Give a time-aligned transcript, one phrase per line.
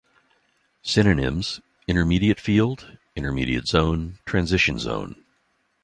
[0.81, 5.15] "Synonyms": intermediate field, intermediate zone, transition zone.